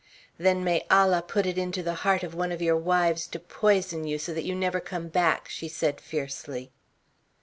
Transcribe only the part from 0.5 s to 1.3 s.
may Allah